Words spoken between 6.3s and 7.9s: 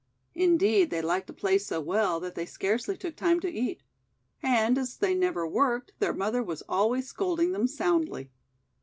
was always scolding them